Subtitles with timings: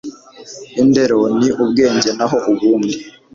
[0.81, 2.95] indero ni ubwenge naho ubundi